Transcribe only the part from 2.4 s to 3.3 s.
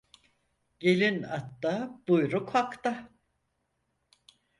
Hak'ta.